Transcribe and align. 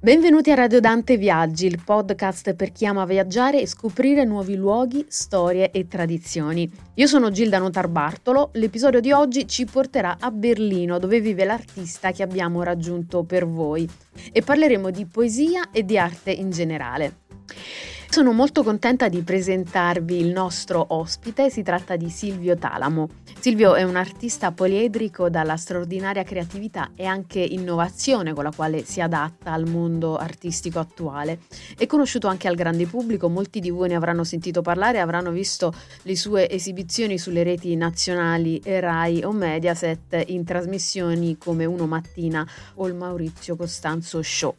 Benvenuti 0.00 0.50
a 0.50 0.54
Radio 0.56 0.80
Dante 0.80 1.16
Viaggi, 1.16 1.66
il 1.66 1.80
podcast 1.82 2.54
per 2.54 2.72
chi 2.72 2.84
ama 2.84 3.04
viaggiare 3.06 3.60
e 3.60 3.66
scoprire 3.66 4.24
nuovi 4.24 4.56
luoghi, 4.56 5.06
storie 5.08 5.70
e 5.70 5.86
tradizioni. 5.86 6.68
Io 6.94 7.06
sono 7.06 7.30
Gilda 7.30 7.58
Notarbartolo, 7.58 8.50
l'episodio 8.54 8.98
di 8.98 9.12
oggi 9.12 9.46
ci 9.46 9.64
porterà 9.64 10.16
a 10.18 10.32
Berlino 10.32 10.98
dove 10.98 11.20
vive 11.20 11.44
l'artista 11.44 12.10
che 12.10 12.24
abbiamo 12.24 12.64
raggiunto 12.64 13.22
per 13.22 13.46
voi 13.46 13.88
e 14.32 14.42
parleremo 14.42 14.90
di 14.90 15.06
poesia 15.06 15.70
e 15.70 15.84
di 15.84 15.96
arte 15.96 16.32
in 16.32 16.50
generale. 16.50 17.23
Sono 18.14 18.30
molto 18.30 18.62
contenta 18.62 19.08
di 19.08 19.22
presentarvi 19.22 20.20
il 20.20 20.28
nostro 20.28 20.84
ospite, 20.90 21.50
si 21.50 21.64
tratta 21.64 21.96
di 21.96 22.10
Silvio 22.10 22.56
Talamo. 22.56 23.08
Silvio 23.40 23.74
è 23.74 23.82
un 23.82 23.96
artista 23.96 24.52
poliedrico 24.52 25.28
dalla 25.28 25.56
straordinaria 25.56 26.22
creatività 26.22 26.92
e 26.94 27.06
anche 27.06 27.40
innovazione 27.40 28.32
con 28.32 28.44
la 28.44 28.52
quale 28.54 28.84
si 28.84 29.00
adatta 29.00 29.50
al 29.50 29.68
mondo 29.68 30.14
artistico 30.14 30.78
attuale. 30.78 31.40
È 31.76 31.86
conosciuto 31.86 32.28
anche 32.28 32.46
al 32.46 32.54
grande 32.54 32.86
pubblico, 32.86 33.28
molti 33.28 33.58
di 33.58 33.70
voi 33.70 33.88
ne 33.88 33.96
avranno 33.96 34.22
sentito 34.22 34.62
parlare, 34.62 35.00
avranno 35.00 35.32
visto 35.32 35.72
le 36.02 36.16
sue 36.16 36.48
esibizioni 36.48 37.18
sulle 37.18 37.42
reti 37.42 37.74
nazionali 37.74 38.62
Rai 38.64 39.24
o 39.24 39.32
Mediaset 39.32 40.22
in 40.28 40.44
trasmissioni 40.44 41.36
come 41.36 41.64
Uno 41.64 41.88
Mattina 41.88 42.46
o 42.74 42.86
il 42.86 42.94
Maurizio 42.94 43.56
Costanzo 43.56 44.22
Show. 44.22 44.54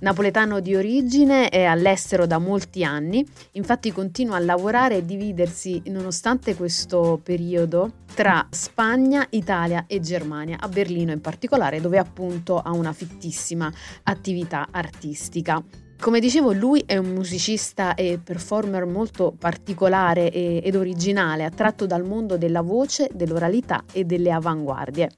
Napoletano 0.00 0.60
di 0.60 0.76
origine, 0.76 1.48
è 1.48 1.64
all'estero 1.64 2.26
da 2.26 2.38
molti 2.38 2.84
anni, 2.84 3.26
infatti 3.52 3.92
continua 3.92 4.36
a 4.36 4.40
lavorare 4.40 4.98
e 4.98 5.04
dividersi, 5.04 5.82
nonostante 5.86 6.54
questo 6.54 7.20
periodo, 7.22 7.92
tra 8.14 8.46
Spagna, 8.50 9.26
Italia 9.30 9.86
e 9.88 10.00
Germania, 10.00 10.58
a 10.60 10.68
Berlino 10.68 11.12
in 11.12 11.20
particolare, 11.20 11.80
dove 11.80 11.98
appunto 11.98 12.58
ha 12.58 12.70
una 12.70 12.92
fittissima 12.92 13.72
attività 14.04 14.68
artistica. 14.70 15.62
Come 16.00 16.20
dicevo, 16.20 16.52
lui 16.52 16.84
è 16.86 16.96
un 16.96 17.08
musicista 17.08 17.96
e 17.96 18.20
performer 18.22 18.84
molto 18.84 19.34
particolare 19.36 20.30
ed 20.30 20.76
originale, 20.76 21.42
attratto 21.42 21.86
dal 21.86 22.04
mondo 22.04 22.36
della 22.38 22.60
voce, 22.60 23.10
dell'oralità 23.12 23.82
e 23.92 24.04
delle 24.04 24.30
avanguardie. 24.30 25.10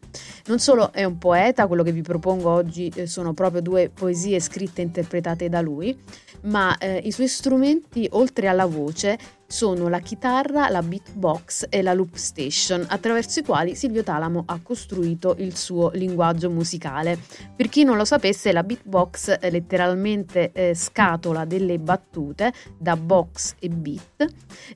Non 0.50 0.58
solo 0.58 0.92
è 0.92 1.04
un 1.04 1.16
poeta, 1.16 1.68
quello 1.68 1.84
che 1.84 1.92
vi 1.92 2.02
propongo 2.02 2.50
oggi 2.50 2.90
eh, 2.96 3.06
sono 3.06 3.32
proprio 3.34 3.62
due 3.62 3.88
poesie 3.88 4.40
scritte 4.40 4.80
e 4.80 4.84
interpretate 4.84 5.48
da 5.48 5.60
lui, 5.60 5.96
ma 6.42 6.76
eh, 6.76 6.96
i 7.04 7.12
suoi 7.12 7.28
strumenti, 7.28 8.08
oltre 8.10 8.48
alla 8.48 8.66
voce, 8.66 9.16
sono 9.46 9.86
la 9.88 10.00
chitarra, 10.00 10.68
la 10.68 10.82
beatbox 10.82 11.66
e 11.68 11.82
la 11.82 11.92
loop 11.92 12.16
station, 12.16 12.84
attraverso 12.88 13.38
i 13.38 13.44
quali 13.44 13.76
Silvio 13.76 14.02
Talamo 14.02 14.42
ha 14.44 14.58
costruito 14.60 15.36
il 15.38 15.56
suo 15.56 15.90
linguaggio 15.90 16.50
musicale. 16.50 17.16
Per 17.54 17.68
chi 17.68 17.84
non 17.84 17.96
lo 17.96 18.04
sapesse, 18.04 18.50
la 18.50 18.64
beatbox 18.64 19.30
è 19.30 19.52
letteralmente 19.52 20.50
eh, 20.50 20.74
scatola 20.74 21.44
delle 21.44 21.78
battute 21.78 22.52
da 22.76 22.96
box 22.96 23.54
e 23.60 23.68
beat 23.68 24.26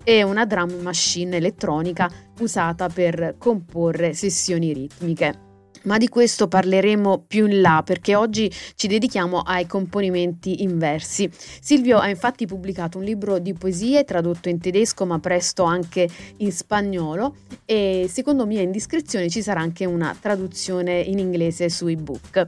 è 0.04 0.22
una 0.22 0.46
drum 0.46 0.74
machine 0.82 1.38
elettronica 1.38 2.08
usata 2.38 2.88
per 2.88 3.34
comporre 3.38 4.14
sessioni 4.14 4.72
ritmiche 4.72 5.44
ma 5.84 5.98
di 5.98 6.08
questo 6.08 6.48
parleremo 6.48 7.24
più 7.26 7.46
in 7.46 7.60
là 7.60 7.82
perché 7.84 8.14
oggi 8.14 8.52
ci 8.74 8.86
dedichiamo 8.86 9.40
ai 9.40 9.66
componimenti 9.66 10.62
inversi. 10.62 11.30
Silvio 11.32 11.98
ha 11.98 12.08
infatti 12.08 12.46
pubblicato 12.46 12.98
un 12.98 13.04
libro 13.04 13.38
di 13.38 13.54
poesie 13.54 14.04
tradotto 14.04 14.48
in 14.48 14.60
tedesco 14.60 15.06
ma 15.06 15.18
presto 15.18 15.64
anche 15.64 16.08
in 16.38 16.52
spagnolo 16.52 17.36
e 17.64 18.06
secondo 18.10 18.46
mia 18.46 18.60
indiscrezione 18.60 19.28
ci 19.28 19.42
sarà 19.42 19.60
anche 19.60 19.84
una 19.84 20.16
traduzione 20.18 21.00
in 21.00 21.18
inglese 21.18 21.68
su 21.68 21.86
ebook. 21.86 22.44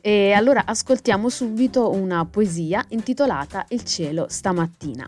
E 0.00 0.32
allora 0.32 0.64
ascoltiamo 0.64 1.28
subito 1.28 1.90
una 1.90 2.24
poesia 2.24 2.84
intitolata 2.88 3.64
Il 3.68 3.84
cielo 3.84 4.26
stamattina. 4.28 5.06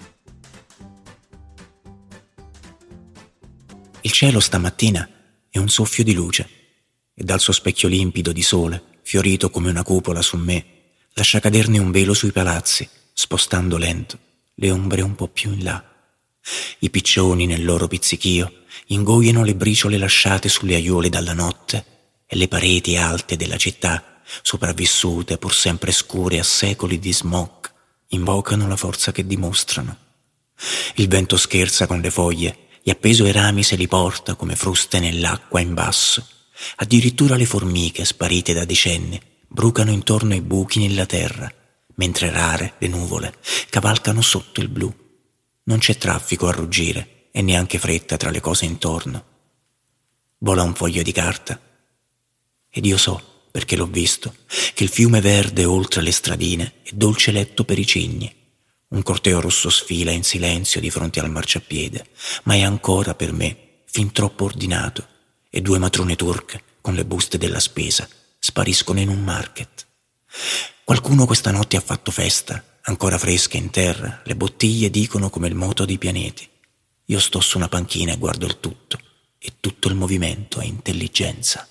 Il 4.05 4.11
cielo 4.11 4.41
stamattina 4.41 5.09
è 5.49 5.59
un 5.59 5.69
soffio 5.69 6.03
di 6.03 6.13
luce 6.13 6.62
e 7.15 7.25
dal 7.25 7.41
suo 7.41 7.53
specchio 7.53 7.89
limpido 7.89 8.33
di 8.33 8.43
sole, 8.43 8.83
fiorito 9.03 9.51
come 9.51 9.71
una 9.71 9.83
cupola 9.83 10.23
su 10.23 10.37
me, 10.37 10.65
lascia 11.15 11.41
caderne 11.41 11.79
un 11.79 11.91
velo 11.91 12.15
sui 12.15 12.33
palazzi, 12.33 12.89
spostando 13.13 13.77
lento 13.77 14.19
le 14.57 14.71
ombre 14.71 15.03
un 15.03 15.15
po' 15.15 15.29
più 15.29 15.53
in 15.53 15.63
là. 15.63 15.85
I 16.81 16.91
piccioni 16.91 17.47
nel 17.47 17.65
loro 17.65 17.87
pizzichio 17.87 18.65
ingoiano 18.87 19.45
le 19.45 19.55
briciole 19.55 19.99
lasciate 19.99 20.49
sulle 20.49 20.75
aiuole 20.75 21.09
dalla 21.09 21.33
notte 21.33 21.85
e 22.27 22.37
le 22.37 22.49
pareti 22.49 22.97
alte 22.97 23.37
della 23.37 23.57
città, 23.57 24.21
sopravvissute 24.43 25.39
pur 25.39 25.55
sempre 25.55 25.93
scure 25.93 26.39
a 26.39 26.45
secoli 26.45 26.99
di 26.99 27.13
smog, 27.13 27.71
invocano 28.09 28.67
la 28.67 28.77
forza 28.77 29.13
che 29.13 29.27
dimostrano. 29.27 29.97
Il 30.97 31.09
vento 31.09 31.37
scherza 31.37 31.87
con 31.87 32.01
le 32.01 32.11
foglie 32.11 32.69
e 32.83 32.91
appeso 32.91 33.25
ai 33.25 33.33
rami 33.33 33.63
se 33.63 33.77
li 33.77 33.87
porta 33.87 34.35
come 34.35 34.57
fruste 34.57 34.99
nell'acqua 34.99 35.61
in 35.61 35.75
basso 35.75 36.27
Addirittura 36.77 37.37
le 37.37 37.47
formiche, 37.47 38.05
sparite 38.05 38.53
da 38.53 38.65
decenni, 38.65 39.21
brucano 39.47 39.91
intorno 39.91 40.33
ai 40.33 40.41
buchi 40.41 40.81
nella 40.81 41.07
terra, 41.07 41.53
mentre 41.95 42.31
rare 42.31 42.75
le 42.79 42.89
nuvole 42.89 43.35
cavalcano 43.69 44.23
sotto 44.23 44.61
il 44.61 44.69
blu. 44.69 44.93
Non 45.65 45.79
c'è 45.79 45.97
traffico 45.97 46.49
a 46.49 46.53
ruggire 46.53 47.29
e 47.31 47.43
neanche 47.43 47.79
fretta 47.79 48.17
tra 48.17 48.31
le 48.31 48.41
cose 48.41 48.65
intorno. 48.65 49.25
Vola 50.39 50.63
un 50.63 50.75
foglio 50.75 51.03
di 51.03 51.13
carta. 51.13 51.61
Ed 52.69 52.85
io 52.85 52.97
so, 52.97 53.47
perché 53.51 53.77
l'ho 53.77 53.87
visto, 53.87 54.35
che 54.75 54.85
il 54.85 54.91
fiume 54.91 55.21
verde 55.21 55.65
oltre 55.65 56.03
le 56.03 56.13
stradine 56.13 56.75
è 56.83 56.91
dolce 56.93 57.31
letto 57.31 57.65
per 57.65 57.79
i 57.79 57.87
cigni. 57.87 58.35
Un 58.89 59.03
corteo 59.03 59.41
rosso 59.41 59.71
sfila 59.71 60.11
in 60.11 60.25
silenzio 60.25 60.81
di 60.81 60.91
fronte 60.91 61.21
al 61.21 61.31
marciapiede, 61.31 62.07
ma 62.45 62.55
è 62.55 62.63
ancora 62.63 63.15
per 63.15 63.33
me 63.33 63.83
fin 63.87 64.13
troppo 64.13 64.45
ordinato 64.45 65.07
e 65.55 65.61
due 65.61 65.79
matrone 65.79 66.17
turche 66.17 66.63
con 66.81 66.95
le 66.95 67.05
buste 67.05 67.37
della 67.37 67.61
spesa 67.61 68.09
spariscono 68.39 69.01
in 69.01 69.11
un 69.11 69.23
market. 69.23 69.87
Qualcuno 70.83 71.27
questa 71.27 71.51
notte 71.51 71.77
ha 71.77 71.83
fatto 71.83 72.11
festa, 72.11 72.65
ancora 72.85 73.19
fresche 73.19 73.59
in 73.59 73.69
terra, 73.69 74.23
le 74.25 74.35
bottiglie 74.35 74.89
dicono 74.89 75.29
come 75.29 75.49
il 75.49 75.55
moto 75.55 75.85
dei 75.85 75.99
pianeti. 75.99 76.49
Io 77.05 77.21
sto 77.21 77.41
su 77.41 77.59
una 77.59 77.69
panchina 77.69 78.15
e 78.15 78.17
guardo 78.17 78.47
il 78.47 78.61
tutto, 78.61 78.99
e 79.37 79.53
tutto 79.61 79.89
il 79.89 79.95
movimento 79.95 80.59
è 80.59 80.65
intelligenza. 80.65 81.69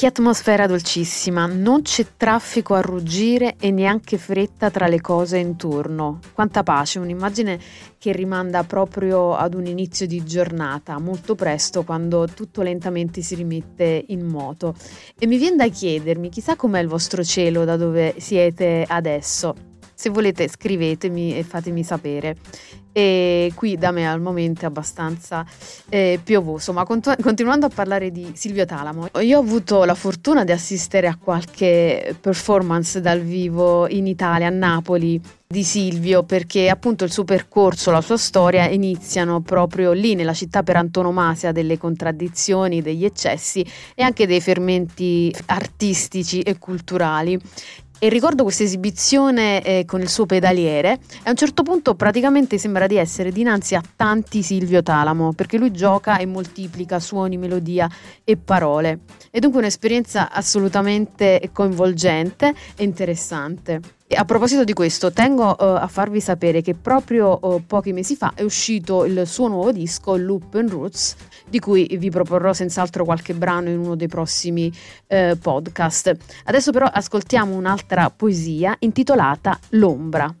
Che 0.00 0.06
atmosfera 0.06 0.66
dolcissima, 0.66 1.44
non 1.44 1.82
c'è 1.82 2.06
traffico 2.16 2.72
a 2.72 2.80
ruggire 2.80 3.56
e 3.60 3.70
neanche 3.70 4.16
fretta 4.16 4.70
tra 4.70 4.86
le 4.86 4.98
cose 5.02 5.36
intorno. 5.36 6.20
Quanta 6.32 6.62
pace, 6.62 6.98
un'immagine 6.98 7.60
che 7.98 8.10
rimanda 8.12 8.64
proprio 8.64 9.36
ad 9.36 9.52
un 9.52 9.66
inizio 9.66 10.06
di 10.06 10.24
giornata, 10.24 10.98
molto 10.98 11.34
presto 11.34 11.84
quando 11.84 12.26
tutto 12.28 12.62
lentamente 12.62 13.20
si 13.20 13.34
rimette 13.34 14.06
in 14.08 14.24
moto. 14.24 14.74
E 15.18 15.26
mi 15.26 15.36
viene 15.36 15.56
da 15.56 15.68
chiedermi, 15.68 16.30
chissà 16.30 16.56
com'è 16.56 16.80
il 16.80 16.88
vostro 16.88 17.22
cielo 17.22 17.66
da 17.66 17.76
dove 17.76 18.14
siete 18.16 18.86
adesso. 18.88 19.69
Se 20.00 20.08
volete 20.08 20.48
scrivetemi 20.48 21.36
e 21.36 21.42
fatemi 21.42 21.84
sapere 21.84 22.34
e 22.90 23.52
qui 23.54 23.76
da 23.76 23.90
me 23.90 24.08
al 24.08 24.18
momento 24.18 24.62
è 24.62 24.64
abbastanza 24.64 25.44
eh, 25.90 26.18
piovoso. 26.24 26.72
Ma 26.72 26.84
cont- 26.84 27.20
continuando 27.20 27.66
a 27.66 27.68
parlare 27.68 28.10
di 28.10 28.32
Silvio 28.32 28.64
Talamo, 28.64 29.08
io 29.20 29.36
ho 29.36 29.42
avuto 29.42 29.84
la 29.84 29.94
fortuna 29.94 30.42
di 30.44 30.52
assistere 30.52 31.06
a 31.06 31.18
qualche 31.22 32.16
performance 32.18 33.02
dal 33.02 33.20
vivo 33.20 33.86
in 33.88 34.06
Italia, 34.06 34.46
a 34.46 34.50
Napoli, 34.50 35.20
di 35.46 35.64
Silvio, 35.64 36.22
perché 36.22 36.70
appunto 36.70 37.04
il 37.04 37.12
suo 37.12 37.24
percorso, 37.24 37.90
la 37.90 38.00
sua 38.00 38.16
storia 38.16 38.68
iniziano 38.68 39.42
proprio 39.42 39.92
lì, 39.92 40.14
nella 40.14 40.32
città 40.32 40.62
per 40.62 40.76
antonomasia 40.76 41.52
delle 41.52 41.76
contraddizioni, 41.76 42.80
degli 42.80 43.04
eccessi 43.04 43.62
e 43.94 44.02
anche 44.02 44.26
dei 44.26 44.40
fermenti 44.40 45.30
artistici 45.44 46.40
e 46.40 46.56
culturali 46.56 47.38
e 48.02 48.08
ricordo 48.08 48.44
questa 48.44 48.62
esibizione 48.62 49.62
eh, 49.62 49.84
con 49.84 50.00
il 50.00 50.08
suo 50.08 50.24
pedaliere 50.24 50.92
e 50.92 51.20
a 51.24 51.30
un 51.30 51.36
certo 51.36 51.62
punto 51.62 51.94
praticamente 51.94 52.56
sembra 52.56 52.86
di 52.86 52.96
essere 52.96 53.30
dinanzi 53.30 53.74
a 53.74 53.82
tanti 53.94 54.42
Silvio 54.42 54.82
Talamo 54.82 55.34
perché 55.34 55.58
lui 55.58 55.70
gioca 55.70 56.16
e 56.16 56.24
moltiplica 56.24 56.98
suoni, 56.98 57.36
melodia 57.36 57.86
e 58.24 58.38
parole. 58.38 59.00
È 59.30 59.38
dunque 59.38 59.60
un'esperienza 59.60 60.32
assolutamente 60.32 61.50
coinvolgente 61.52 62.54
e 62.74 62.84
interessante. 62.84 63.99
A 64.12 64.24
proposito 64.24 64.64
di 64.64 64.72
questo, 64.72 65.12
tengo 65.12 65.50
uh, 65.50 65.76
a 65.76 65.86
farvi 65.86 66.20
sapere 66.20 66.62
che 66.62 66.74
proprio 66.74 67.38
uh, 67.40 67.64
pochi 67.64 67.92
mesi 67.92 68.16
fa 68.16 68.32
è 68.34 68.42
uscito 68.42 69.04
il 69.04 69.24
suo 69.24 69.46
nuovo 69.46 69.70
disco, 69.70 70.16
Loop 70.16 70.54
and 70.56 70.68
Roots, 70.68 71.14
di 71.48 71.60
cui 71.60 71.96
vi 71.96 72.10
proporrò 72.10 72.52
senz'altro 72.52 73.04
qualche 73.04 73.34
brano 73.34 73.68
in 73.68 73.78
uno 73.78 73.94
dei 73.94 74.08
prossimi 74.08 74.70
uh, 75.06 75.38
podcast. 75.38 76.16
Adesso 76.44 76.72
però 76.72 76.86
ascoltiamo 76.86 77.54
un'altra 77.54 78.10
poesia 78.10 78.74
intitolata 78.80 79.56
L'ombra. 79.70 80.34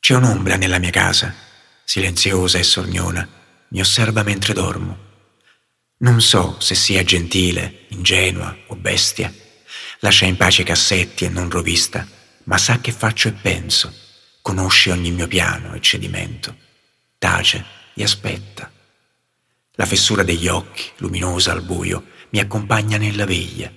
C'è 0.00 0.14
un'ombra 0.16 0.56
nella 0.56 0.78
mia 0.78 0.90
casa, 0.90 1.32
silenziosa 1.84 2.58
e 2.58 2.64
sorniona, 2.64 3.26
mi 3.68 3.80
osserva 3.80 4.24
mentre 4.24 4.54
dormo. 4.54 4.96
Non 5.98 6.20
so 6.20 6.56
se 6.58 6.74
sia 6.74 7.04
gentile, 7.04 7.86
ingenua 7.90 8.54
o 8.66 8.74
bestia 8.74 9.32
Lascia 10.00 10.26
in 10.26 10.36
pace 10.36 10.62
i 10.62 10.64
cassetti 10.66 11.24
e 11.24 11.28
non 11.30 11.48
rovista, 11.48 12.06
ma 12.44 12.58
sa 12.58 12.80
che 12.80 12.92
faccio 12.92 13.28
e 13.28 13.32
penso, 13.32 13.92
conosce 14.42 14.90
ogni 14.90 15.10
mio 15.10 15.26
piano 15.26 15.74
e 15.74 15.80
cedimento, 15.80 16.56
tace 17.18 17.64
e 17.94 18.02
aspetta. 18.02 18.70
La 19.76 19.86
fessura 19.86 20.22
degli 20.22 20.46
occhi, 20.48 20.84
luminosa 20.98 21.52
al 21.52 21.62
buio, 21.62 22.06
mi 22.30 22.38
accompagna 22.38 22.96
nella 22.96 23.24
veglia. 23.24 23.72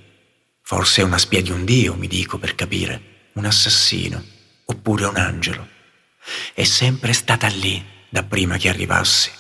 Forse 0.62 1.02
è 1.02 1.04
una 1.04 1.18
spia 1.18 1.42
di 1.42 1.52
un 1.52 1.66
dio, 1.66 1.96
mi 1.96 2.08
dico 2.08 2.38
per 2.38 2.56
capire, 2.56 3.30
un 3.34 3.46
assassino, 3.46 4.24
oppure 4.66 5.06
un 5.06 5.16
angelo. 5.16 5.68
È 6.54 6.64
sempre 6.64 7.14
stata 7.14 7.48
lì 7.48 7.84
da 8.10 8.24
prima 8.24 8.58
che 8.58 8.70
arrivassi. 8.70 9.32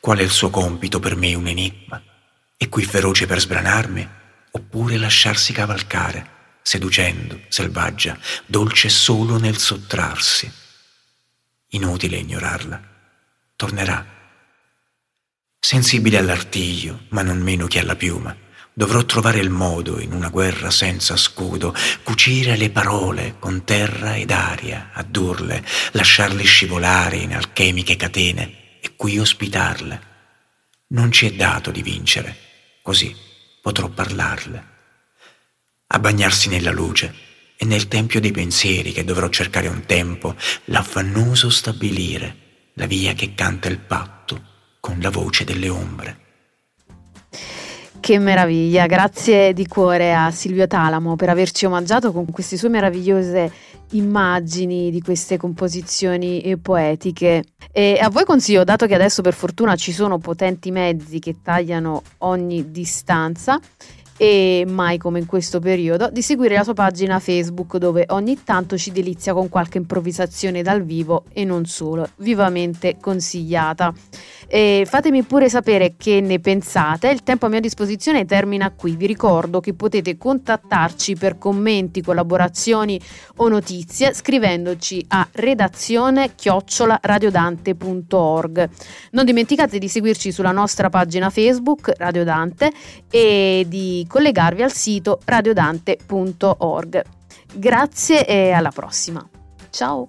Qual 0.00 0.18
è 0.18 0.22
il 0.22 0.30
suo 0.30 0.50
compito 0.50 0.98
per 0.98 1.16
me 1.16 1.34
un 1.34 1.46
enigma? 1.46 2.02
È 2.56 2.68
qui 2.68 2.84
feroce 2.84 3.26
per 3.26 3.40
sbranarmi, 3.40 4.08
oppure 4.50 4.96
lasciarsi 4.96 5.52
cavalcare? 5.52 6.35
Seducendo, 6.66 7.42
selvaggia, 7.46 8.18
dolce 8.44 8.88
solo 8.88 9.38
nel 9.38 9.56
sottrarsi. 9.56 10.50
Inutile 11.68 12.16
ignorarla. 12.16 12.82
Tornerà. 13.54 14.04
Sensibile 15.60 16.18
all'artiglio, 16.18 17.04
ma 17.10 17.22
non 17.22 17.38
meno 17.38 17.68
che 17.68 17.78
alla 17.78 17.94
piuma, 17.94 18.36
dovrò 18.72 19.04
trovare 19.04 19.38
il 19.38 19.48
modo, 19.48 20.00
in 20.00 20.12
una 20.12 20.28
guerra 20.28 20.72
senza 20.72 21.16
scudo, 21.16 21.72
cucire 22.02 22.56
le 22.56 22.70
parole 22.70 23.36
con 23.38 23.62
terra 23.62 24.16
ed 24.16 24.32
aria, 24.32 24.90
addurle, 24.92 25.64
lasciarle 25.92 26.42
scivolare 26.42 27.18
in 27.18 27.32
alchemiche 27.32 27.94
catene 27.94 28.80
e 28.80 28.96
qui 28.96 29.20
ospitarle. 29.20 30.00
Non 30.88 31.12
ci 31.12 31.26
è 31.26 31.32
dato 31.32 31.70
di 31.70 31.82
vincere, 31.82 32.36
così 32.82 33.14
potrò 33.62 33.86
parlarle 33.88 34.74
a 35.88 35.98
bagnarsi 35.98 36.48
nella 36.48 36.72
luce 36.72 37.14
e 37.56 37.64
nel 37.64 37.88
tempio 37.88 38.20
dei 38.20 38.32
pensieri 38.32 38.92
che 38.92 39.04
dovrò 39.04 39.28
cercare 39.28 39.68
un 39.68 39.84
tempo, 39.86 40.34
l'affannoso 40.66 41.48
stabilire, 41.48 42.36
la 42.74 42.86
via 42.86 43.14
che 43.14 43.34
canta 43.34 43.68
il 43.68 43.78
patto 43.78 44.42
con 44.80 44.98
la 45.00 45.10
voce 45.10 45.44
delle 45.44 45.68
ombre. 45.68 46.20
Che 47.98 48.18
meraviglia, 48.18 48.86
grazie 48.86 49.52
di 49.52 49.66
cuore 49.66 50.14
a 50.14 50.30
Silvio 50.30 50.66
Talamo 50.66 51.16
per 51.16 51.28
averci 51.28 51.64
omaggiato 51.64 52.12
con 52.12 52.30
queste 52.30 52.56
sue 52.56 52.68
meravigliose 52.68 53.50
immagini 53.92 54.90
di 54.90 55.00
queste 55.00 55.36
composizioni 55.36 56.40
eh, 56.40 56.56
poetiche. 56.56 57.44
E 57.72 57.98
a 58.00 58.08
voi 58.10 58.24
consiglio, 58.24 58.64
dato 58.64 58.86
che 58.86 58.94
adesso 58.94 59.22
per 59.22 59.34
fortuna 59.34 59.74
ci 59.76 59.92
sono 59.92 60.18
potenti 60.18 60.70
mezzi 60.70 61.18
che 61.18 61.36
tagliano 61.42 62.02
ogni 62.18 62.70
distanza, 62.70 63.58
e 64.16 64.64
mai 64.66 64.98
come 64.98 65.18
in 65.18 65.26
questo 65.26 65.60
periodo, 65.60 66.08
di 66.10 66.22
seguire 66.22 66.54
la 66.54 66.64
sua 66.64 66.74
pagina 66.74 67.18
Facebook 67.18 67.76
dove 67.76 68.06
ogni 68.08 68.42
tanto 68.42 68.78
ci 68.78 68.92
delizia 68.92 69.34
con 69.34 69.48
qualche 69.48 69.78
improvvisazione 69.78 70.62
dal 70.62 70.82
vivo 70.82 71.24
e 71.32 71.44
non 71.44 71.66
solo, 71.66 72.08
vivamente 72.16 72.96
consigliata. 73.00 73.92
E 74.48 74.86
fatemi 74.86 75.24
pure 75.24 75.48
sapere 75.48 75.94
che 75.96 76.20
ne 76.20 76.38
pensate, 76.38 77.08
il 77.08 77.24
tempo 77.24 77.46
a 77.46 77.48
mia 77.48 77.58
disposizione 77.60 78.24
termina 78.24 78.70
qui, 78.70 78.94
vi 78.94 79.06
ricordo 79.06 79.58
che 79.60 79.74
potete 79.74 80.16
contattarci 80.16 81.16
per 81.16 81.36
commenti, 81.36 82.00
collaborazioni 82.00 83.00
o 83.36 83.48
notizie 83.48 84.14
scrivendoci 84.14 85.04
a 85.08 85.26
redazione 85.32 86.34
chiocciolaradiodante.org. 86.34 88.68
Non 89.10 89.24
dimenticate 89.24 89.78
di 89.78 89.88
seguirci 89.88 90.30
sulla 90.30 90.52
nostra 90.52 90.88
pagina 90.88 91.28
Facebook 91.30 91.92
Radio 91.96 92.22
Dante 92.22 92.70
e 93.10 93.66
collegarvi 94.06 94.62
al 94.62 94.72
sito 94.72 95.20
radiodante.org. 95.24 97.04
Grazie 97.54 98.26
e 98.26 98.52
alla 98.52 98.70
prossima. 98.70 99.26
Ciao! 99.70 100.08